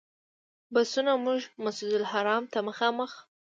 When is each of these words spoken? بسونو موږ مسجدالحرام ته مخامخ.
بسونو 0.73 1.13
موږ 1.25 1.39
مسجدالحرام 1.65 2.43
ته 2.53 2.59
مخامخ. 2.67 3.11